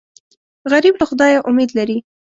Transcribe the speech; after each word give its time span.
غریب 0.71 0.93
له 0.99 1.05
خدایه 1.09 1.39
امید 1.49 1.69
لري 1.77 1.97